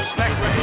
[0.00, 0.59] een slecht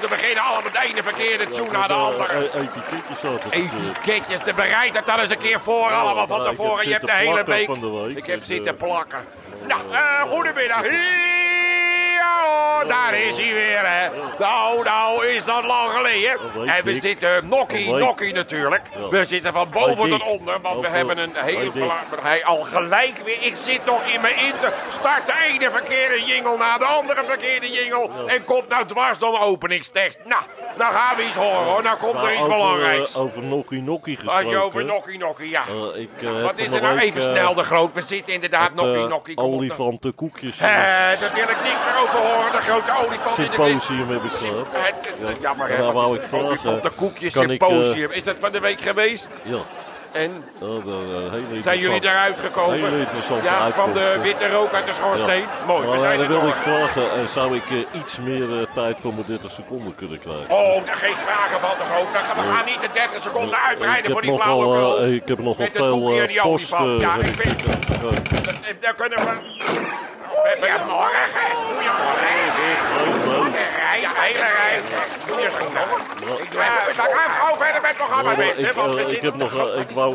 [0.00, 0.44] te beginnen?
[0.44, 2.50] Allemaal de ene verkeerde toe naar de andere.
[2.52, 3.50] Etiketjes zaten.
[3.50, 6.86] Etiketjes, te bereid dat dat eens een keer voor allemaal van tevoren.
[6.86, 7.66] Je hebt de hele week.
[7.66, 9.24] de Ik heb zitten eh, plakken.
[9.66, 10.82] Nou, eh, goedemiddag.
[12.44, 14.08] Hoor, daar is hij weer, hè.
[14.38, 16.36] Nou, nou is dat lang geleden.
[16.68, 18.04] En we zitten nokkie, Een week.
[18.04, 18.82] nokkie natuurlijk.
[19.10, 21.72] We zitten van boven tot onder, want we hebben een heel dik.
[21.72, 22.22] belangrijk...
[22.22, 23.42] Hij al gelijk weer.
[23.42, 24.72] Ik zit nog in mijn inter.
[24.92, 28.08] Start de ene verkeerde jingle na de andere verkeerde jingle.
[28.26, 30.18] En komt nou dwars door de openingstekst.
[30.24, 30.42] Nou,
[30.76, 31.82] dan gaan we iets horen, hoor.
[31.82, 33.14] Nou komt er iets over, belangrijks.
[33.14, 34.50] eh, over Nokkie Nokkie Als gesproken.
[34.50, 35.62] je over nokkie nokkie, ja.
[36.22, 37.92] Eh, eh, Wat is er nou even eh, snel de groot?
[37.92, 39.36] We zitten inderdaad nokkie eh, nokkie.
[39.36, 40.58] olifantenkoekjes.
[40.60, 40.66] Eh,
[41.20, 42.52] daar wil ik niks meer over horen.
[42.52, 43.42] De grote olifant de.
[43.42, 44.66] Symposium heb ik gehad.
[44.72, 45.92] Het, Jammer, hè.
[45.92, 46.80] Wou ik vragen.
[47.32, 48.10] Kan ik, eh, symposium.
[48.10, 49.40] Is dat van de week geweest?
[49.42, 49.58] Ja,
[50.12, 52.78] En heel zijn jullie eruit gekomen?
[53.42, 55.44] Ja, van de witte rook uit de schoorsteen.
[55.66, 58.96] Mooi, we zijn eh, er dan wil ik vragen, eh, zou ik iets meer tijd
[59.00, 60.50] voor mijn 30 seconden kunnen krijgen?
[60.50, 62.06] Oh, daar geen sprake van de groot.
[62.12, 65.06] We gaan- niet de 30 seconden uitbreiden voor die flauwekul.
[65.06, 67.02] ik heb nogal veel koekje en die post olifant.
[67.02, 69.38] eh, Ja, ik vind- Daar kunnen we...
[70.44, 71.10] Goedemorgen.
[71.34, 72.47] Goedemorgen.
[74.18, 74.84] Hele reis.
[75.26, 75.82] Doe je schoenen.
[76.42, 77.02] Ik doe even...
[77.38, 78.68] Gauw verder met het programma, Ja, mensen.
[78.68, 80.10] ik, Want ik, heb nog, eh, ik wou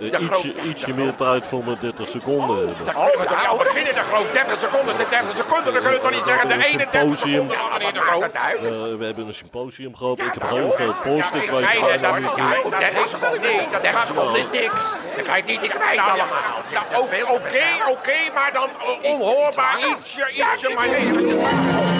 [0.00, 2.76] eh, ietsje, meer tijd voor mijn 30 seconden hebben.
[2.84, 4.32] Kunnen we beginnen, de groot.
[4.32, 5.72] 30 seconden is 30 seconden.
[5.72, 7.50] Dan kunnen we toch niet zeggen de Een 31 symposium.
[7.50, 8.30] seconden.
[8.32, 8.52] Ja.
[8.52, 10.18] Eh, we hebben een symposium gehad.
[10.18, 11.34] ik heb heel veel post.
[11.34, 12.62] Ik weet Nee, dat, dat, niet ja, meer.
[12.62, 14.82] op 30 seconden, nee, dat 30 seconden is niks.
[15.16, 16.56] Dan kan je niet in kwijt allemaal.
[16.70, 18.68] Ja, Oké, oké, maar dan
[19.02, 21.97] onhoorbaar ietsje, ietsje, maar nee.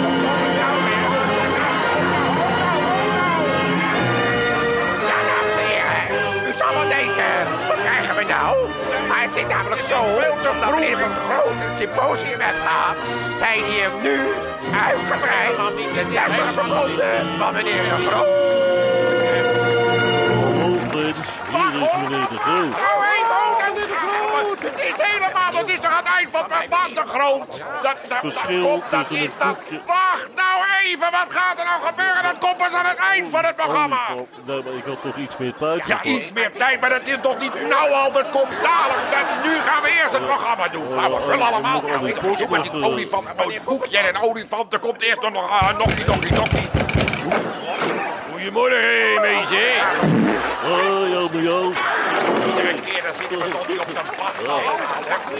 [8.29, 8.55] Nou?
[9.07, 9.99] Maar het zit namelijk zo,
[10.43, 12.97] dat meneer Van Groot een symposium heeft gehad,
[13.37, 14.17] zijn hier nu
[14.87, 15.57] uitgebreid
[15.93, 18.39] de 30 seconden van meneer Van Groot.
[21.69, 22.69] Is meneer de Groot.
[22.69, 23.89] Nou, even, oh, dat is
[24.61, 27.61] Het is helemaal, dat is toch aan het eind van mijn band te groot.
[27.81, 29.57] Dat, dat, Verschil dat, komt, dat tussen is een dat.
[29.85, 32.23] Wacht nou even, wat gaat er nou gebeuren?
[32.23, 33.99] Dat komt pas aan het eind van het programma.
[34.09, 34.45] Olifant.
[34.45, 37.17] Nee, maar ik had toch iets meer tijd Ja, iets meer tijd, maar dat is
[37.21, 39.07] toch niet nou al, dat komt dadelijk.
[39.11, 40.85] Dat, nu gaan we eerst het programma doen.
[40.91, 41.81] Flauwekul allemaal.
[41.81, 44.21] moet al die Ik post doe maar die nog, eh, olifant, meneer Koekje en een
[44.21, 44.73] olifant.
[44.73, 46.69] Er komt eerst nog uh, nokkie, nokkie, nokkie.
[48.31, 50.18] Goedemorgen, meisje.
[50.69, 51.73] Hoi, ome Joop.
[52.47, 53.03] Iedere keer
[53.67, 54.37] niet op de wacht.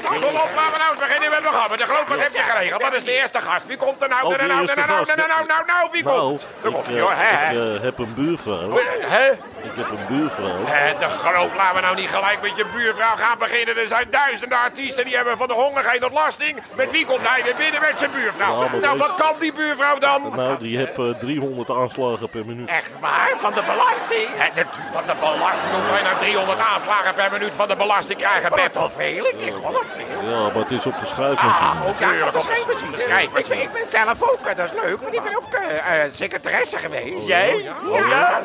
[0.06, 1.76] Kom op, laten we nou beginnen met programma.
[1.76, 2.82] De groot, wat heb je geregeld?
[2.82, 3.66] Wat is de eerste gast?
[3.66, 4.24] Wie komt er nou?
[4.24, 6.48] Oh, Nou, de nou, nou, nou, nou, nou, nou, nou, nou, wie Nou, komt?
[6.62, 8.80] Er ik, eh, eh, heb een buurvrouw.
[9.10, 9.32] Hè?
[9.68, 10.58] Ik heb een buurvrouw.
[11.00, 13.78] De groot, laten we nou niet gelijk met je buurvrouw gaan beginnen.
[13.78, 16.64] Er zijn duizenden artiesten die hebben van de honger geen ontlasting.
[16.74, 17.82] Met wie komt hij weer binnen?
[17.82, 18.64] Met zijn buurvrouw.
[18.64, 20.32] Ja, nou, wat kan die buurvrouw dan?
[20.36, 22.70] Nou, die heeft eh, 300 aanslagen per minuut.
[22.70, 23.32] Echt waar?
[23.40, 24.28] Van de belasting?
[24.42, 25.72] Hè, natuurlijk, van de belasting.
[25.90, 28.50] Hoe je nou 300 aanvragen per minuut van de belasting krijgen?
[28.56, 29.26] Best wel veel.
[29.26, 30.30] Ik denk wel veel.
[30.32, 31.70] Ja, maar het is op de schrijfmachine.
[31.70, 32.28] Ah, natuurlijk.
[32.28, 32.98] op de schrijfmachine.
[33.22, 36.04] Ik, ben- ik ben zelf ook, eh, dat is leuk, want ik ben ook eh,
[36.04, 37.28] eh, secretaresse geweest.
[37.28, 37.56] Jij?
[37.58, 37.74] Ja.
[37.88, 38.42] Oh, ja.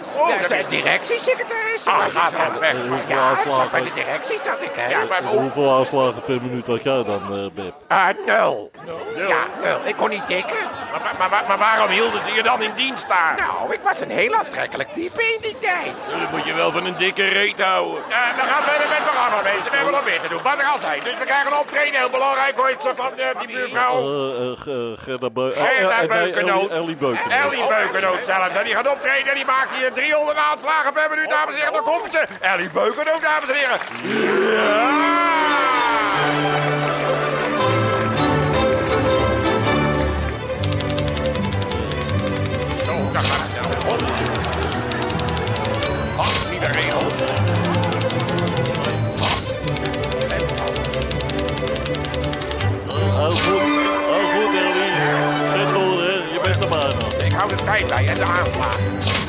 [0.56, 1.91] De directiesecretaresse.
[1.91, 2.72] Ah, gaat dat weg.
[2.72, 4.88] hoeveel Ja, ik zat bij de directie zat ik, hè.
[4.88, 7.75] Ja, bij En hoeveel aanslagen per minuut had jij dan, eh Beb?
[7.92, 8.70] Uh, nul.
[9.16, 9.78] Ja, nul.
[9.84, 10.56] Ik kon niet tikken.
[10.93, 13.34] Maar, maar, maar, maar waarom hielden ze je dan in dienst daar?
[13.38, 15.94] Nou, ik was een heel aantrekkelijk type in die tijd.
[16.10, 18.02] Dan moet je wel van een dikke reet houden.
[18.08, 19.70] Uh, we gaan verder met het programma, mensen.
[19.70, 20.43] We hebben nog meer te doen.
[20.43, 21.00] Wat er al zijn.
[21.05, 22.00] Dus we krijgen een optreden.
[22.00, 23.94] Heel belangrijk, hoor je van eh, die buurvrouw.
[23.99, 25.55] Eh, eh, Ge- Gerda Beu...
[25.55, 26.70] Gerda nee, Beukennoot.
[26.70, 26.96] Ellie-
[27.69, 28.55] Beukennoot zelfs.
[28.55, 31.73] En die gaat optreden en die maakt hier 300 aanslagen per minuut, dames en heren.
[31.73, 32.26] Daar komt ze.
[32.41, 33.79] Ellie Beukennoot, dames en heren.
[34.55, 35.23] Ja!
[53.17, 53.64] Oh, goed.
[55.52, 55.69] Zet.
[56.32, 57.25] Je bent er bijna.
[57.25, 59.24] Ik hou de tijd bij en de aanslagen.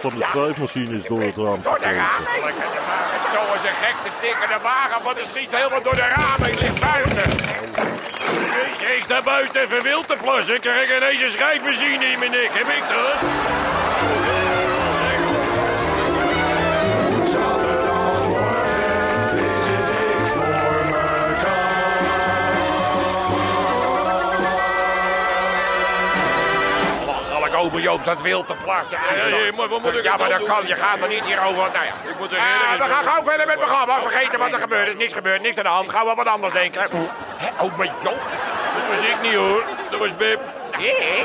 [0.00, 2.26] Van de schrijfmachine is door het raam Door de ramen.
[3.32, 6.48] Zo is een gek de tikkende wagen van de schiet helemaal door de ramen.
[6.48, 7.30] Ik lig buiten.
[8.96, 10.60] Ik sta buiten even wild te plassen.
[10.60, 12.50] Krijg ik ineens een schrijfmachine in mijn nek.
[12.52, 13.75] Heb ik dat?
[27.96, 28.98] Over Joop dat wild te plassen.
[29.16, 30.66] Ja, ja, maar wat moet ik Ja, maar dat kan.
[30.66, 31.56] Je gaat er niet hierover.
[31.72, 32.10] Nou ja.
[32.10, 34.00] Ik moet er eerder we gaan gauw verder met het programma.
[34.00, 34.88] Vergeten wat er gebeurt.
[34.88, 35.40] Is niks gebeurd.
[35.42, 35.90] Niks aan de hand.
[35.90, 36.80] Gaan we wat anders denken.
[36.80, 36.86] Hè,
[37.60, 38.20] Oh, maar Joop.
[38.74, 39.62] Dat was ik niet hoor.
[39.90, 40.10] Dat was.
[40.70, 41.24] Hé?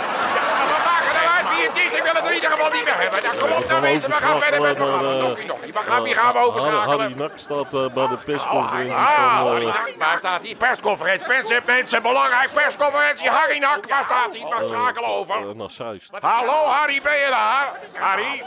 [1.64, 3.24] Ik wil het in ieder geval niet weg hebben.
[3.24, 4.10] Nou, kom op nou mensen.
[4.10, 5.12] We gaan verder met het programma.
[5.12, 5.74] Nokkie, nokkie.
[5.74, 7.18] We gaan, wie gaan we Harry overschakelen?
[7.18, 9.36] Nak staat eh, bij de Oh, persconferentie ah.
[9.46, 9.94] Harry eh, Nak.
[9.98, 11.26] Waar staat die persconferentie?
[11.28, 13.30] Pers, mensen, belangrijk persconferentie.
[13.30, 14.46] Harry Nak, waar staat hij?
[14.60, 15.36] We schakelen over.
[15.36, 16.10] eh, naar Zeist.
[16.22, 17.72] Hallo Harry, ben je daar?
[17.94, 18.44] Harry?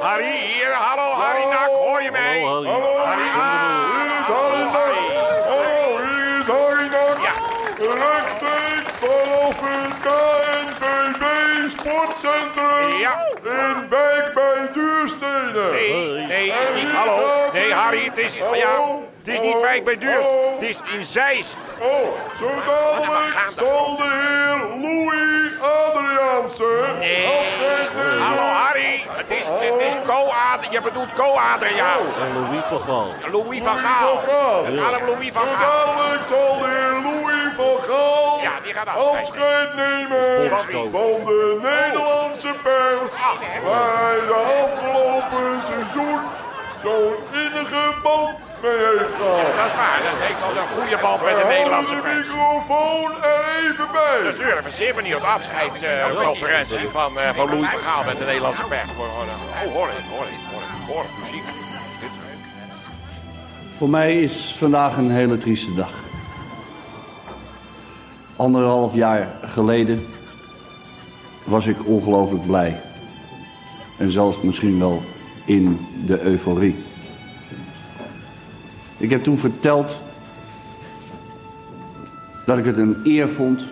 [0.00, 0.72] Harry, hier.
[0.72, 2.40] Hallo Harry Nak, hoor je mij?
[2.40, 3.28] Hallo Harry.
[3.28, 5.06] Harry, ah, hallo Harry.
[5.48, 7.18] Hallo, hier is Harry Nak.
[7.22, 7.32] Ja.
[7.78, 11.24] Rechtstreeks vanaf het KNVB
[13.00, 13.26] Ja.
[13.42, 15.68] in Wijk bij Duurstede.
[15.72, 17.52] Nee, nee, niet, hallo.
[17.52, 18.88] Nee, Harry, het is, ja,
[19.18, 20.20] het is niet Wijk bij Duur.
[20.58, 21.58] Het is in Zeist.
[21.80, 22.08] Oh,
[22.40, 27.26] zo dadelijk zal de heer Louis Adriaanse Nee.
[27.26, 28.22] afscheid nemen.
[28.22, 30.70] Hallo Harry, het is, het is Co-Adriaan.
[30.72, 31.98] Je bedoelt Co-Adriaan.
[31.98, 33.08] En Louis van Gaal.
[33.32, 34.64] Louis van Louis Gaal.
[34.92, 35.86] hem Louis van Zo Gaal.
[35.96, 37.15] dadelijk zal de heer Louis
[37.56, 43.10] van Gaal Ja, die gaat afscheid afscheid nemen van de Nederlandse pers.
[43.12, 43.34] Ah,
[43.68, 46.20] Waar hij de afgelopen seizoen
[46.84, 47.14] zo'n
[47.44, 49.50] innige band mee heeft gehad.
[49.58, 52.28] Dat is waar, dat heeft wel een goede band met de Nederlandse houden de pers.
[52.28, 54.16] microfoon er even bij.
[54.30, 55.22] Natuurlijk, we zeer benieuwd.
[55.36, 58.90] Afscheidsconferentie van, eh, van Louis van Gaal met de Nederlandse pers.
[58.90, 59.06] Oh,
[59.76, 61.46] hoor eens, hoor eens, hoor eens, hoor muziek.
[63.78, 65.92] Voor mij is vandaag een hele trieste dag.
[68.36, 70.06] Anderhalf jaar geleden
[71.44, 72.80] was ik ongelooflijk blij.
[73.98, 75.02] En zelfs misschien wel
[75.44, 76.76] in de euforie.
[78.96, 79.96] Ik heb toen verteld
[82.46, 83.64] dat ik het een eer vond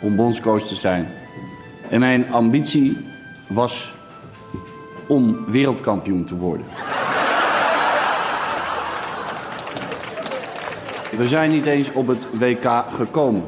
[0.00, 1.08] om bondscoach te zijn.
[1.88, 2.96] En mijn ambitie
[3.48, 3.92] was
[5.06, 6.66] om wereldkampioen te worden.
[11.16, 13.44] We zijn niet eens op het WK gekomen.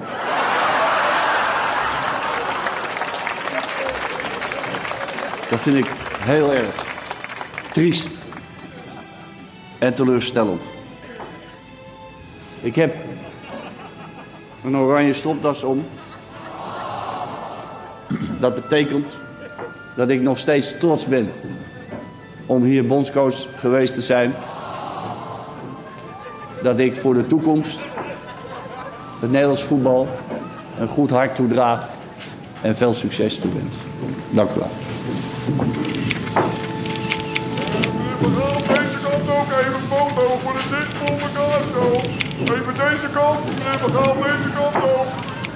[5.55, 6.85] Dat vind ik heel erg
[7.73, 8.11] triest
[9.79, 10.63] en teleurstellend.
[12.61, 12.95] Ik heb
[14.65, 15.87] een oranje stropdas om.
[18.41, 19.13] Dat betekent
[19.97, 21.33] dat ik nog steeds trots ben
[22.47, 24.35] om hier bondscoach geweest te zijn
[26.63, 27.79] dat ik voor de toekomst
[29.21, 30.09] het Nederlands voetbal
[30.79, 31.89] een goed hart toedraag
[32.61, 33.75] en veel succes toewens.
[34.31, 34.84] Dank u wel.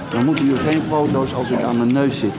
[0.09, 2.33] Dan moeten jullie geen foto's als ik aan mijn neus zit.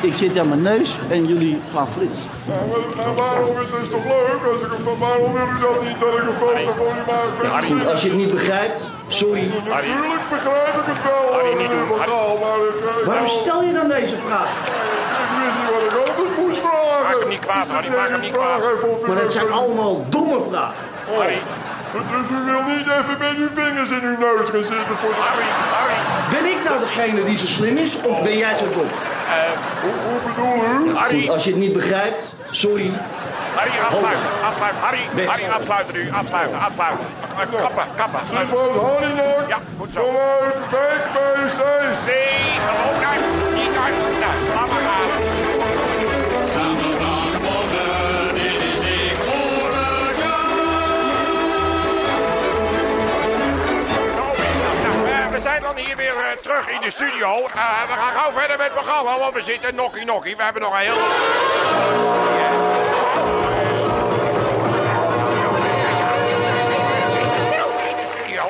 [0.00, 2.24] Ik zit aan mijn neus en jullie gaan flitsen.
[2.46, 2.58] Nou,
[2.96, 4.42] maar- waarom is het toch leuk?
[4.52, 7.60] Als ik, waarom wil u dat niet dat ik een foto van u maak?
[7.60, 9.42] met- Goed, als je het niet begrijpt, sorry.
[9.42, 11.88] Natuurlijk begrijp ik het wel, niet doen.
[12.42, 14.50] maar Waarom stel je dan deze vraag?
[15.22, 16.60] ik wist niet wat ik altijd moest
[16.98, 17.10] vragen.
[17.10, 18.60] Maak hem niet kwaad, Harry, maak hem niet kwaad.
[19.06, 20.74] Maar dat zijn allemaal domme vragen.
[21.18, 21.40] Harry,
[21.92, 25.48] Dus u wil niet even met uw vingers in uw neus gaan zitten voor Harry,
[25.76, 25.98] Harry,
[26.30, 28.88] Ben ik nou degene die zo slim is of ben jij zo dom?
[29.82, 30.88] Hoe, hoe bedoel u?
[30.88, 32.90] Goed, Harry, als je het niet begrijpt, sorry.
[33.54, 34.80] Harry, afsluiten, afsluiten.
[34.80, 35.30] Harry, Best.
[35.30, 37.06] Harry, afsluiten nu, afsluiten, afsluiten.
[37.38, 38.20] Eh, Kappen, kappen.
[38.32, 40.02] Harry Ja, goed zo.
[40.70, 42.06] Wijk bij Zeist.
[42.06, 43.25] Nee, gewoon uit, uit.
[55.60, 57.46] Nou, eh, zijn dan hier weer eh, terug in de studio.
[57.46, 60.36] Eh, we gaan gauw verder met het programma, want we zitten nokkie nokkie.
[60.36, 60.94] We hebben nog een heel...
[67.96, 68.46] De studio.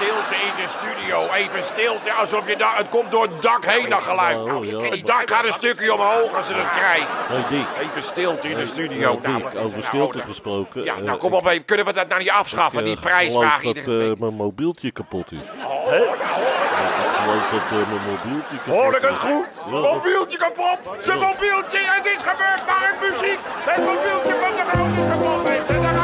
[0.00, 1.28] Stilte in de studio.
[1.32, 2.76] Even stilte, alsof je daar...
[2.76, 4.52] Het komt door het dak heen, dat geluid.
[4.52, 4.78] Oh, ja.
[4.80, 7.10] Het dak gaat een stukje omhoog als het het krijgt.
[7.12, 7.66] Hey Dick.
[7.80, 9.20] Even stilte in de studio.
[9.22, 9.82] Nou, Dick, er over nou?
[9.82, 10.84] stilte Nou, gesproken.
[10.84, 11.64] Ja, eh, nou kom op even.
[11.64, 13.60] Kunnen we dat nou niet afschaffen, ik, die eh, prijsvraag?
[13.60, 15.38] geloof dat eh, mijn mobieltje kapot is.
[15.38, 15.96] Oh, Hè?
[15.96, 19.46] Ik geloof dat eh, mijn mobieltje kapot Hoor ik het goed?
[19.66, 19.80] Ja.
[19.92, 20.78] Mobieltje kapot!
[21.00, 21.78] Zijn mobieltje!
[21.78, 23.38] Het is gebeurd, maar het muziek!
[23.44, 25.99] Het mobieltje van de groot is kapot, mensen!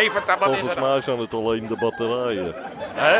[0.00, 0.80] Even, wat is volgens het?
[0.80, 2.54] mij zijn het alleen de batterijen.
[2.94, 3.16] Hè?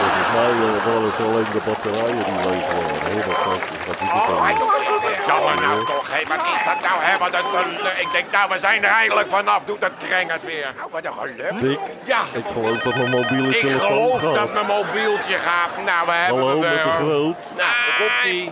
[0.00, 3.00] Volgens mij eh, waren het alleen de batterijen die leeg waren.
[3.10, 4.58] Heel dat gaat, dat niet Oh, hij zo.
[4.58, 5.26] doet het goed.
[5.26, 7.18] Jammer nou toch, hé, wat is dat nou, hè?
[7.18, 7.92] Wat een geluk.
[8.04, 9.64] Ik denk, nou, we zijn er eindelijk vanaf.
[9.64, 10.72] Doet dat kreng het weer.
[10.76, 11.60] Nou, wat een geluk.
[11.60, 14.34] Dick, Ja, ik geloof dat mijn mobiele ik telefoon geloof gaat.
[14.34, 15.70] dat mijn mobieltje gaat.
[15.90, 16.92] Nou, we hebben Hallo, hem met de weer.
[16.92, 17.36] groot.
[17.56, 18.50] Nou, daar ie.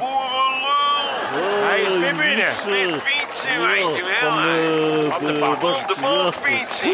[1.69, 2.52] Hij is weer binnen.
[3.38, 4.54] Fietsen, weet je wel, Van hè?
[4.54, 6.90] de, Op de wat- Op de bank fietsen.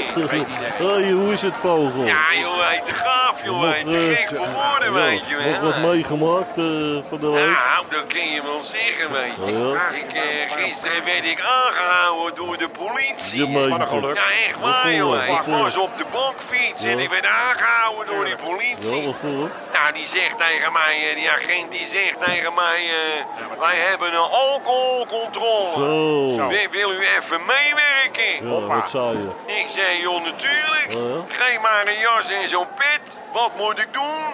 [0.79, 2.05] Hé, hoe is het, vogel?
[2.05, 3.63] Ja, joh, hij te gaaf, joh.
[3.63, 5.71] Hij te eh, gek voor woorden, ja, weet je Nog wel.
[5.71, 7.45] wat meegemaakt eh, van de week?
[7.45, 9.53] Nou, dat kun je wel zeggen, weet je.
[9.53, 9.89] Ja.
[9.99, 13.39] Ik, eh, gisteren werd ik aangehouden door de politie.
[13.39, 13.89] Je meent Wat een het.
[13.89, 14.15] geluk.
[14.17, 15.25] Ja, echt waar, joh.
[15.29, 17.03] Ik was op de bankfiets en Ja.
[17.03, 19.07] ik werd aangehouden door die Ja, politie.
[19.07, 19.49] wat voor?
[19.73, 24.09] Nou, die zegt tegen mij, eh, die agent die zegt tegen mij, eh, wij hebben
[24.13, 25.64] een alcoholcontrole.
[25.75, 26.49] Zo.
[26.49, 28.49] Wil, wil u even meewerken?
[28.51, 29.09] Ja, wat zei
[29.47, 29.55] je?
[29.61, 30.89] Ik zei, joh, natuurlijk.
[30.89, 30.99] Ja.
[31.29, 33.01] Geef maar een jas en zo'n pet.
[33.33, 34.25] Wat moet ik doen?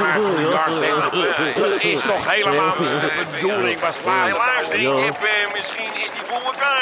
[0.00, 0.94] Maar voor die jas, hè.
[1.60, 3.80] Dat is toch helemaal de bedoeling.
[3.80, 4.38] Was Hey, laat.
[4.38, 5.90] luister, ik heb, eh, misschien
[6.42, 6.80] voor elkaar.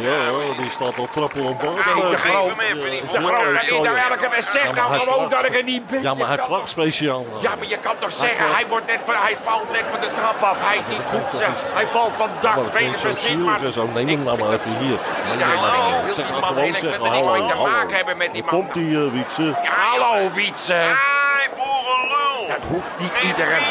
[0.00, 1.84] Ja, die staat al trappel op bank.
[1.84, 3.52] Nou, de groot- hem even niet De voor groot, elkaar.
[3.52, 6.02] dat is nou elke week zeg nou gewoon dat ik er niet ben.
[6.02, 7.26] Ja, maar hij toch- speciaal.
[7.40, 10.08] Ja, maar je kan toch zeggen, hij, wordt net van, hij valt net van de
[10.18, 10.56] trap af.
[10.68, 11.48] Hij is niet goed, zeg.
[11.74, 12.72] Hij valt van dak.
[12.72, 13.58] Weet je ik precies, maar...
[13.72, 13.86] zo.
[13.94, 14.98] Neem hem nou maar even hier.
[15.38, 18.32] Ja, maar hallo, wil die man met er niks mee hallo, te maken hebben met
[18.32, 18.50] die man.
[18.50, 19.54] komt die, eh, Wietse?
[19.64, 20.74] Hallo, Wietse.
[20.74, 22.46] Ai, boerenlul.
[22.48, 23.62] Dat hoeft niet iedereen.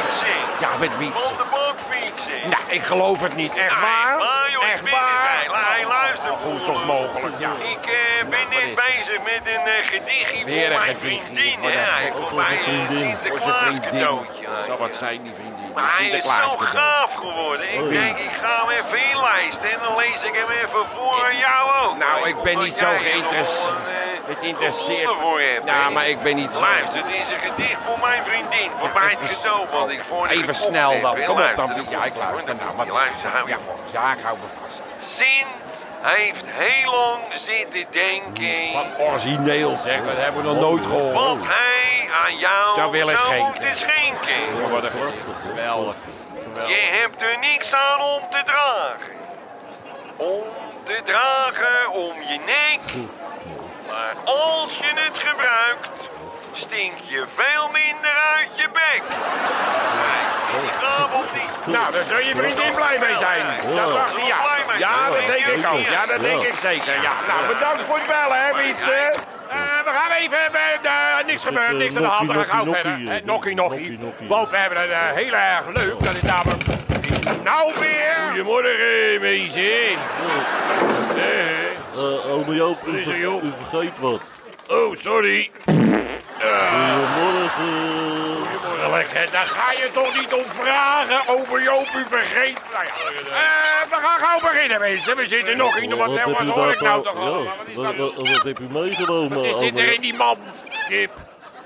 [0.59, 1.31] Ja, met Wietse.
[2.49, 3.53] Ja, ik geloof het niet.
[3.57, 4.17] Echt waar?
[4.51, 5.31] joh, ik Echt waar?
[5.51, 7.35] Hey, luister, Hoe is toch mogelijk?
[7.39, 7.51] Ja.
[7.75, 11.53] Ik eh, ben net bezig met een eh, gedichtje Weer voor mijn gedichtje vriendin.
[11.59, 11.75] voor hè.
[11.75, 12.97] dat- Hij voor voor mij zijn een vriendin.
[12.97, 14.45] Sinterklaas cadeautje.
[14.67, 15.71] Zou wat zijn, die vriendin.
[15.73, 17.73] Maar hij is zo Sinterklaas gaaf geworden.
[17.73, 21.25] Ik Oh, denk, ik ga hem even inlijsten en dan lees ik hem even voor
[21.25, 21.97] aan jou ook.
[21.97, 23.71] Nou, ik ben niet zo er geïnteresseerd.
[24.25, 25.09] Het interesseert.
[25.19, 25.65] voor hebt.
[25.65, 26.59] Ja, maar ik ben niet zo...
[26.59, 28.69] Luister, het is een gedicht voor mijn vriendin.
[28.75, 29.17] Voor Ja, mij
[29.71, 31.15] want ik voor Even snel dan.
[31.25, 31.85] Kom op dan.
[31.89, 32.55] Ja, ik luister.
[32.55, 33.93] Nou, wat Luister, hou je Ja, vast.
[33.93, 34.81] ja, ik hou me vast.
[34.99, 38.73] Sint heeft heel lang zitten denken.
[38.73, 41.13] Wat origineel zeg, dat hebben we nog nooit gehoord.
[41.13, 43.45] Wat hij aan jou Zou willen zou schenken.
[43.51, 44.71] moeten schenken.
[44.71, 44.91] Wat een
[45.47, 45.95] geweldig.
[46.67, 49.15] Je hebt er niks aan om te dragen.
[50.17, 50.43] Om
[50.83, 52.79] te dragen om je nek.
[53.93, 56.09] Maar als je het gebruikt,
[56.53, 59.03] stink je veel minder uit je bek.
[61.21, 61.73] Of niet?
[61.75, 63.41] Nou, daar zul je vriendin blij mee zijn.
[63.75, 64.37] Dat dacht hij, ja.
[64.77, 65.79] Ja, dat denk ik ook.
[65.79, 66.93] Ja, dat denk ik zeker.
[67.01, 67.13] Ja.
[67.27, 69.13] Nou, bedankt voor het bellen, hè, Wietse.
[69.49, 72.31] Eh, we gaan even, eh, niks gebeurd, niks aan de hand.
[72.31, 73.21] We gaan gauw verder.
[73.23, 73.99] nokkie, Nokkie.
[74.27, 76.03] Want we hebben het eh, heel erg leuk.
[76.03, 76.63] Dat is namelijk...
[77.43, 78.15] Nou weer.
[78.27, 79.97] Goedemorgen, mensen.
[81.95, 84.21] Eh, ome Joop, u, er, ver- vergeet wat.
[84.69, 85.49] Oh, sorry.
[85.65, 86.09] Goedemorgen.
[88.61, 89.31] Goedemorgen.
[89.31, 92.59] Daar ga je toch niet om vragen, over Joop, u vergeet.
[92.73, 95.15] Nou ja, eh, we gaan gauw beginnen, mensen.
[95.17, 95.97] We zitten nog in.
[95.97, 97.43] Wat, heb wat u hoor ik nou toch- ja, allemaal?
[97.75, 99.37] Wat wat, wat, wat heb u meegenomen?
[99.37, 100.63] Wat ome er in die mand?
[100.89, 101.11] Kip.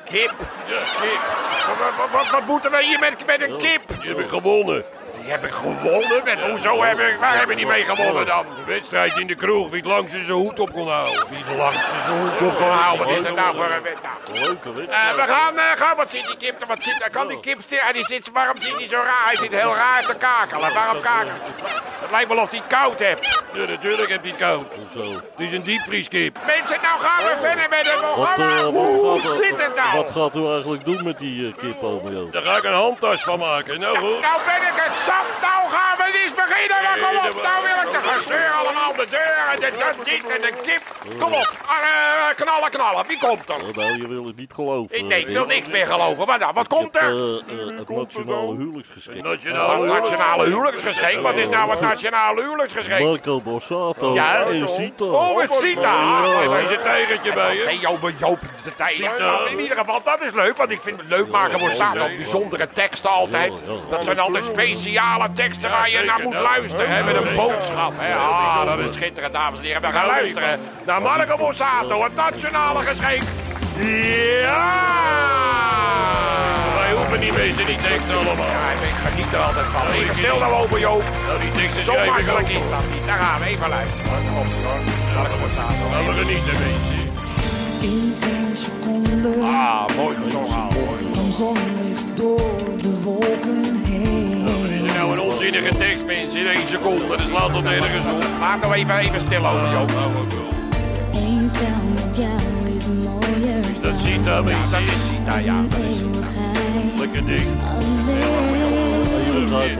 [0.09, 0.33] Kip?
[0.67, 1.19] Ja, kip.
[1.67, 3.81] Wat, wat, wat, wat moeten we hier met, met een kip?
[4.01, 4.83] Die heb ik gewonnen.
[5.27, 6.21] Die heb ik gewonnen?
[6.23, 8.45] Met, hoezo heb ik, waar hebben die mee gewonnen dan?
[8.55, 11.25] De wedstrijd in de kroeg, wie het langste zijn hoed op kon houden.
[11.29, 13.05] Wie het langste zijn hoed op kon houden.
[13.07, 14.17] Wat is dat nou voor een wedstrijd?
[14.47, 15.15] Leuke Eh, wedstrijd.
[15.15, 18.05] we gaan, eh, gaan, wat zit die kip, wat zit, kan die kip stil, die
[18.05, 19.25] zit, waarom zit hij zo raar?
[19.25, 21.33] Hij zit heel raar te kakelen, waarom kakelen?
[22.01, 23.41] Het lijkt wel of hij koud heeft.
[23.53, 24.65] Ja, natuurlijk heeft hij het koud.
[24.93, 25.01] Zo.
[25.13, 26.37] Het is een diepvrieskip.
[26.45, 28.55] Mensen, nou gaan we verder met het Wat, programma.
[28.57, 29.95] eh, Hoe wat, gaat, zit het nou?
[29.97, 32.31] wat gaat u eigenlijk doen met die eh, kip, ome Joop?
[32.33, 33.79] Daar ga ik een handtas van maken.
[33.79, 34.21] Nou goed.
[34.21, 35.16] Nou ben ik het zat.
[35.19, 36.77] Op, nou gaan we eens beginnen.
[36.85, 40.25] Maar kom op, nou wil ik de gezeur allemaal de deur en de, de dit
[40.35, 40.83] en de kip.
[41.19, 43.07] Kom op, eh, knallen, knallen.
[43.07, 43.57] Wie komt er?
[43.73, 44.95] Nou, je wil het niet geloven.
[44.97, 46.27] Ik, nee, ik wil Eh, niks meer geloven.
[46.27, 47.13] Maar nou, wat komt eh, er?
[47.15, 49.23] eh, het nationale huwelijksgeschenk.
[49.23, 51.21] Wat nationale huwelijksgeschenk?
[51.21, 53.03] Wat is nou het nationale huwelijksgeschenk?
[53.05, 54.35] Marco Borsato Ja.
[54.45, 55.03] en Sita.
[55.05, 55.91] Oh, met Sita.
[55.93, 57.63] Ah, Deze tegentje bij je.
[57.65, 58.99] Nee, Joop, Joop, het is de tijd.
[59.49, 60.57] In ieder geval, dat is leuk.
[60.57, 62.05] Want ik vind het leuk maken voor Sato.
[62.07, 63.53] Bijzondere teksten altijd.
[63.89, 64.45] Dat zijn altijd
[65.07, 66.95] speciale teksten waar je naar moet luisteren.
[66.95, 67.93] Hè, met een boodschap.
[67.95, 68.15] Hè.
[68.15, 69.81] Ah, dat is schitterend, dames en heren.
[69.81, 73.23] We gaan luisteren naar Marco Borsato, het nationale geschenk.
[73.79, 74.75] Ja!
[76.79, 78.45] Wij hoeven niet weten die teksten allemaal.
[78.45, 79.87] Ja, ik geniet er altijd van.
[79.93, 81.03] Even stil nou over, Joop.
[81.25, 83.05] Nou, die teksten Zo makkelijk is dat niet.
[83.05, 84.05] Daar gaan we even luisteren.
[85.15, 85.89] Marco Borsato.
[85.91, 86.85] Nou, we genieten, weet
[87.91, 90.67] In één seconde Ah, mooi gezongen.
[91.11, 94.66] kwam zonlicht door de wolken heen.
[94.97, 96.39] Is nou een onzinnige tekst, mensen.
[96.39, 97.07] In één seconde.
[97.07, 98.25] Dat slaat tot nergens op.
[98.39, 99.91] Maak nou even, even stil over, Joop.
[101.13, 104.55] Eén tel met jou is mooier Dat ziet daar, je.
[104.71, 105.61] Dat is Sita, ja.
[105.61, 106.01] Dat is
[106.97, 107.47] Lekker ding.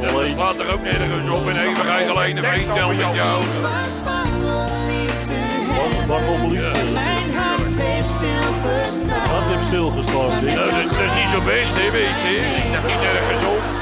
[0.02, 1.50] Dat slaat er ook nergens op.
[1.50, 3.44] In eeuwigheid alleen één tel met jou.
[3.62, 4.04] Was
[6.08, 6.78] bang om liefde
[9.32, 10.30] Wat heeft stilgestaan?
[10.30, 12.64] Nou, dat, dat is niet zo best, hè, weet je.
[12.66, 13.77] Ik dacht niet nergens op.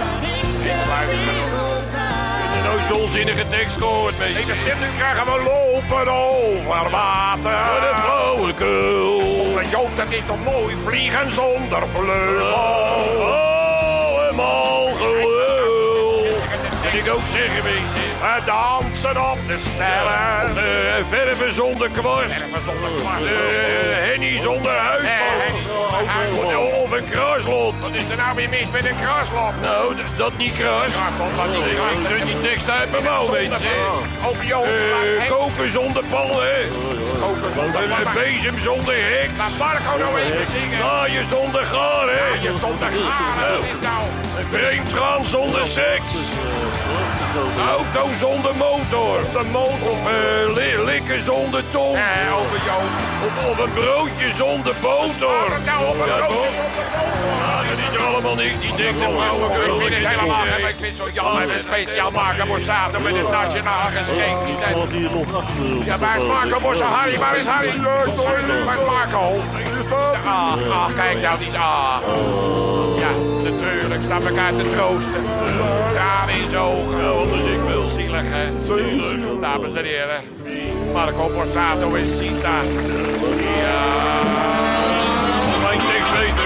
[2.64, 4.40] Nooit zo'n zinnige tekst gehoord, weet je.
[4.40, 7.52] Even stil, nu krijgen we lopen over water.
[7.80, 9.54] De flauwekul.
[9.54, 10.76] Maar Joop, dat is toch mooi?
[10.86, 12.54] Vliegen zonder vleugels.
[12.54, 16.28] Oh, helemaal gelul.
[16.84, 18.04] Dat ik ook zeggen, weet je.
[18.22, 20.56] We dansen op de sterren.
[20.56, 22.34] De verven zonder kwast.
[22.34, 23.20] Verven zonder kwast.
[23.20, 25.54] De henny zonder huisman.
[26.84, 27.06] Of een
[27.46, 29.54] Wat is er nou weer mis met een kruislot?
[29.62, 30.92] Nou, dat niet kruis.
[31.48, 33.68] Nee, ik schud die tekst uit mijn mouw, weet je.
[34.64, 36.62] Eh, koken zonder hè.
[37.64, 39.38] Een een bezem zonder heks.
[39.38, 40.80] Laat Marco nou even zingen.
[40.80, 42.36] Naaien zonder gaar, hè.
[42.36, 43.58] Naaien zonder gaar.
[44.40, 46.14] Een vreemd gaan zonder seks.
[47.68, 49.22] Auto zonder motor.
[49.22, 49.90] De motor.
[49.92, 51.98] Of eh, li- likken zonder tong.
[53.26, 55.28] Of, of een broodje zonder boter.
[55.66, 56.64] Nou, op een broodje
[57.38, 59.52] ja, dat is er allemaal niks, die dikke vrouwen.
[59.52, 61.42] Ik vind het helemaal ik vind het zo jammer.
[61.42, 64.48] En speciaal Marco Borsato met het nationale geschenk.
[64.48, 65.86] Ik hier nog achter.
[65.86, 66.94] Ja, waar is Marco Borsato?
[66.94, 67.82] Harry, waar is Harry?
[68.66, 69.42] Waar is Marco?
[70.26, 71.54] Ah, ah, kijk nou, die is...
[71.54, 71.98] Ah.
[72.98, 73.08] Ja,
[73.96, 74.04] natuurlijk.
[74.04, 75.24] Staan elkaar te troosten.
[75.94, 77.02] Tranen in zijn ogen.
[77.02, 77.84] Ja, anders ik wel.
[77.84, 78.46] Zielig, hè?
[78.66, 79.40] Zielig.
[79.42, 80.22] Dames en heren.
[80.94, 82.58] Marco Borsato en Sita.
[83.62, 83.84] Ja.
[85.62, 85.80] Mijn
[86.20, 86.45] weten,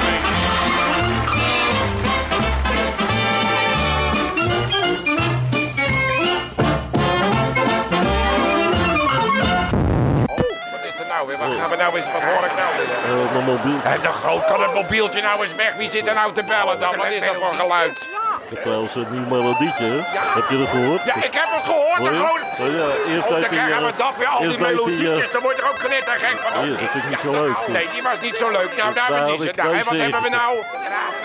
[11.60, 12.06] gaan we nou eens?
[12.12, 13.26] Wat hoor ik nou weer?
[13.26, 13.80] Eh, Mijn mobiel.
[13.84, 15.76] Hé, de groot, kan het mobieltje nou eens weg?
[15.76, 16.96] Wie zit er nou te bellen dan?
[16.98, 18.10] Wat is dat voor geluid?
[18.50, 20.00] Heb trouwens een nieuw melodietje, hè?
[20.40, 21.02] Heb je dat gehoord?
[21.06, 22.04] Ja, ik heb het gehoord.
[22.04, 22.20] Je?
[22.20, 22.44] groot...
[22.60, 25.32] Oh ja, eerst Oh, dan krijgen we eh, dat weer, al die eh, melodietjes.
[25.32, 26.52] Dan word je er ook knettergek van.
[26.70, 27.58] Dat vind ik niet zo Ja, leuk.
[27.58, 28.72] oh, Nee, die was niet zo leuk.
[28.78, 30.54] Nou, daar hebben we ik nou, en wat hebben we nou?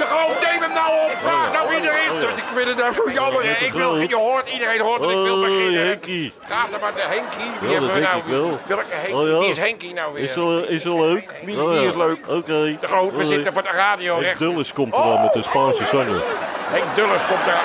[0.00, 1.12] De groot, neem hem nou op.
[1.26, 2.10] Vraag nou wie er is.
[2.12, 2.26] Oh, ja.
[2.26, 3.42] Dus ik vind het nou zo jammer.
[3.68, 5.86] Ik wil, je hoort, iedereen hoort dat ik wil beginnen.
[5.86, 6.32] Henkie.
[6.48, 7.50] Gaat er maar de Henkie.
[7.60, 8.52] Wie Ja, hebben dat we nou?
[8.66, 9.14] Welke Henkie?
[9.16, 9.38] Oh, ja.
[9.38, 10.22] Wie is Henkie nou weer?
[10.24, 11.30] Is wel, is wel leuk?
[11.44, 11.80] Wie- Oh, ja.
[11.80, 12.18] is leuk?
[12.28, 12.76] Oké.
[12.80, 14.38] De groot, we zitten voor de radio rechts.
[14.38, 16.22] Dulles komt er aan met de Spaanse zanger.
[16.70, 17.60] Henk Dulles komt er.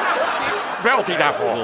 [0.83, 1.55] Belt hij daarvoor?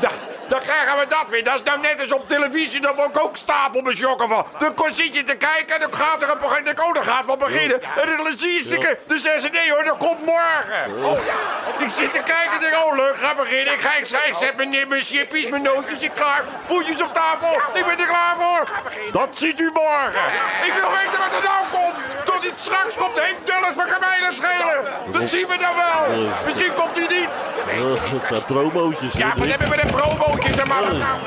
[0.00, 0.08] Ja,
[0.48, 1.44] dan krijgen we dat weer.
[1.44, 2.80] Dat is nou net als op televisie.
[2.80, 4.46] Dan word ik ook stapel beschokken van.
[4.58, 6.64] Dan zit je te kijken en dan gaat er een begin.
[6.64, 7.82] Dan, oh, dan gaat wel beginnen.
[7.82, 8.98] En dan zie je stikken.
[9.06, 11.04] Dan zeggen ze nee hoor, dat komt morgen.
[11.04, 11.84] Oh ja.
[11.84, 13.72] Ik zit te kijken en denk, oh leuk, ga beginnen.
[13.74, 16.42] Ik ga, ik, ga- ik zet mijn, mijn chippies, mijn nootjes ik klaar.
[16.64, 17.60] Voetjes op tafel.
[17.74, 18.68] Ik ben er klaar voor.
[19.12, 20.22] Dat ziet u morgen.
[20.64, 21.94] Ik wil weten wat er nou komt.
[22.42, 24.84] Het straks komt Henk Dulles van mij dat schelen.
[25.12, 26.32] Dat zien we dan wel.
[26.44, 27.28] Misschien komt hij niet.
[27.68, 29.12] Eh, Het zijn promootjes.
[29.12, 29.50] Ja, wat Dick?
[29.50, 30.98] hebben we met een promootje te maken?
[30.98, 31.18] Nou,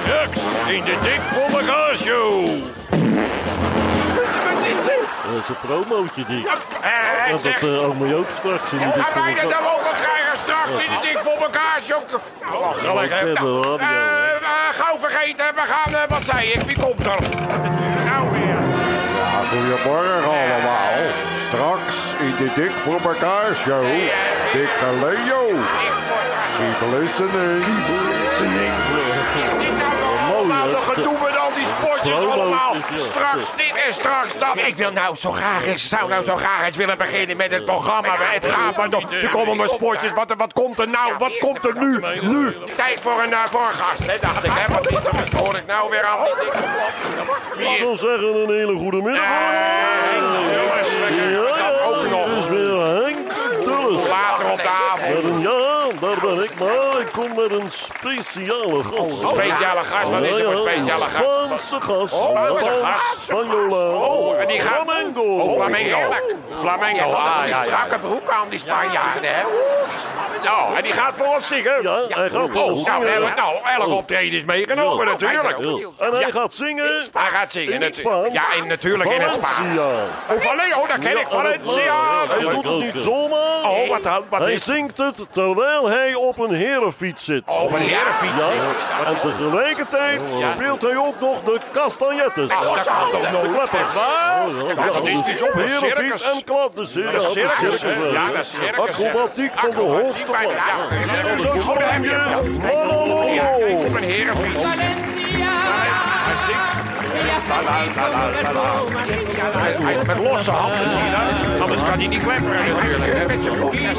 [0.00, 1.20] Straks in de Dik
[1.96, 2.44] show.
[4.46, 5.04] Wat is dit?
[5.32, 6.46] Dat is een promootje, Dick.
[6.46, 9.84] Eh, Ja, zeg, dat uh, je ook straks in die dik wij dat nou ook
[9.90, 12.00] al krijgen straks in de Dik voor elkaar show?
[12.40, 13.32] Nou, gelijk, hè.
[13.32, 13.76] Nou, de radio, hè.
[13.76, 17.18] eh, eh, gauw vergeten, we gaan, eh, wat zei ik, wie komt er?
[18.04, 18.79] Nou weer.
[19.50, 20.92] Goedemorgen allemaal.
[21.46, 23.84] Straks in de Dik voor elkaar show.
[24.52, 25.46] Dikke Leo.
[26.56, 27.64] Keep listening.
[29.78, 31.39] Nou allemaal dat gedoe met al
[31.80, 32.74] die sport dit allemaal.
[32.96, 34.56] Straks dit en straks dat.
[34.56, 37.64] Ik wil nou zo graag eens, zou nou zo graag eens willen beginnen met het
[37.64, 38.08] programma.
[38.18, 39.04] Het gaat maar door.
[39.10, 40.12] Er komen mijn sportjes.
[40.12, 41.12] Wat, wat komt er nou?
[41.18, 42.04] Wat komt er nu?
[42.20, 42.56] Nu.
[42.76, 44.06] Tijd voor een, eh, voor een gast.
[44.06, 45.30] Nee, dacht ik helemaal niet.
[45.30, 46.26] Dat hoor ik nou weer aan.
[47.58, 49.24] Ik zou zeggen een hele goede middag.
[50.54, 52.24] Jongens, we dat ook nog.
[52.24, 53.28] het is weer Henk
[53.64, 54.08] Dulles.
[54.08, 55.42] Later op de avond.
[55.42, 59.28] Ja, daar ben ik, maar ik kom met een speciale gast.
[59.28, 61.24] Speciale gast, wat is er voor speciale gast?
[61.24, 62.14] Spaanse gast.
[62.24, 63.20] Spaanse Van gast.
[63.22, 63.76] Spanjola.
[63.76, 64.82] Oh, en die gaat...
[64.84, 65.22] Flamengo.
[65.22, 65.98] Oh, Flamengo.
[66.60, 67.64] Flamengo, ah, ja, ja.
[67.64, 69.42] strakke broek aan, die Spanjaarden, hè?
[70.44, 71.82] Nou, en die gaat voor ons zingen.
[71.82, 73.34] Ja, hij gaat voor Oh, ons nou, zingen.
[73.36, 75.58] nou, elk optreden is meegenomen, natuurlijk.
[75.98, 77.72] En hij gaat zingen Hij gaat zingen.
[77.72, 78.32] in het natu- Spaans.
[78.34, 79.54] Ja, in, natuurlijk in het Spaans.
[79.54, 79.82] Valencia.
[80.28, 81.26] Oh, Valencia, oh, dat ken ik.
[81.30, 82.26] Valencia.
[82.28, 83.62] Hij doet het niet zomaar.
[83.64, 83.88] Oh,
[84.28, 87.42] wat, Hij zingt het terwijl hij op een herenfiets zit.
[87.46, 88.32] Oh, een herenfiets.
[88.38, 90.20] Ja, en tegelijkertijd
[90.54, 92.48] speelt hij ook nog de castagnettes.
[92.48, 93.94] Nou, dat kan toch De kleppers.
[94.76, 96.22] Ja, dat is dus op een circus.
[96.22, 96.76] en klap.
[96.76, 97.24] De circus.
[97.24, 97.80] Een circus,
[98.12, 98.78] Ja, is circus.
[98.78, 100.38] Acrobatiek van de hoogste ja,
[101.38, 101.60] zo'n je.
[101.60, 102.10] koningin.
[102.10, 103.16] Ja, Manolo.
[103.86, 104.64] op een herenfiets.
[107.60, 107.88] Hij.
[109.56, 111.60] Hij- hij- Met losse handen, zie je dat?
[111.60, 113.18] Anders kan hij niet klepperen natuurlijk.
[113.18, 113.98] hè, Met zijn voetjes.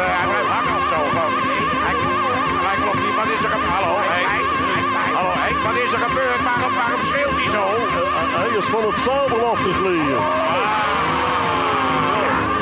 [0.00, 1.00] Hij blijft, eh, hij blijft hangen of zo.
[1.84, 1.94] Hij,
[2.66, 3.14] hij klopt niet.
[3.20, 3.74] Wat is er gebeurd?
[3.76, 3.92] Hallo.
[5.18, 5.58] Hallo, Henk.
[5.66, 6.40] Wat is er gebeurd?
[6.48, 7.62] Waarom, waarom schreeuwt hij zo?
[8.38, 10.20] Hij is van het zadel afgegleden.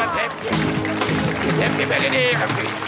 [0.00, 0.50] Dat heb je.
[1.46, 2.84] Dat heb je met een herenfiets.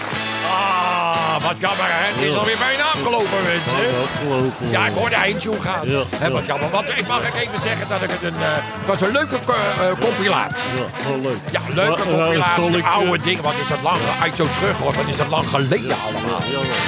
[0.55, 0.98] Ah,
[1.43, 2.05] wat jammer, hè?
[2.13, 3.81] Het is alweer bijna afgelopen, mensen.
[4.07, 4.71] Afgelopen.
[4.71, 5.85] Ja, ik hoorde eindtune gaan.
[5.95, 6.31] Ja, ja.
[6.31, 6.71] wat jammer.
[6.71, 8.39] Want ik mag ook even zeggen dat ik het een...
[8.39, 10.71] het was een leuke eh, compilatie.
[10.81, 11.41] Ja, wel leuk.
[11.57, 12.77] Ja, leuke compilatie.
[12.77, 13.43] ik, oude dingen.
[13.43, 13.99] Wat is dat lang...
[14.23, 16.41] Als zo terug hoort, wat is dat lang geleden allemaal.
[16.55, 16.79] Ja, ja.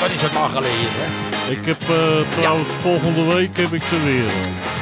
[0.00, 1.08] Wat is het lang geleden, hè?
[1.56, 4.30] Ik heb eh, trouwens volgende week heb ik er weer.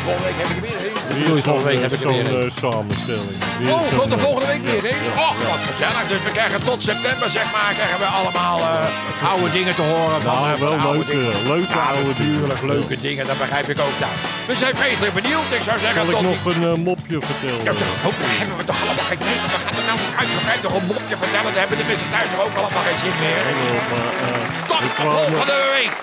[0.05, 2.43] Volgende week heb ik er weer je volgende week zo'n, heb ik zo'n, weer een.
[2.51, 3.37] eh, samenstelling.
[3.75, 4.95] Oh, komt er eh, volgende week weer, hè?
[5.27, 6.05] Och, wat gezellig.
[6.13, 10.19] Dus we krijgen tot september, zeg maar, krijgen we allemaal eh, oude dingen te horen.
[10.27, 11.35] Van, Nou, eh, van wel oude leuke- dingen.
[11.55, 13.97] leuke ja, oude natuurlijk, leuke dingen, dat begrijp ik ook.
[14.05, 14.13] Nou,
[14.51, 15.49] we zijn vreselijk benieuwd.
[15.59, 17.63] Ik zou zeggen, Zal ik tot nog een eh, mopje vertellen?
[17.69, 19.51] Ja, toch, oh, daar hebben we toch allemaal geen zin in.
[19.55, 21.51] We gaan er nou uitgebreid nog een mopje vertellen.
[21.55, 23.43] Daar hebben de mensen thuis toch ook allemaal geen zin meer.
[23.91, 25.95] Maar, eh, Tot ik de volgende week.